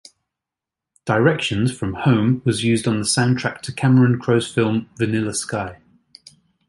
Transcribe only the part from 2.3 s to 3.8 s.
was used on the soundtrack to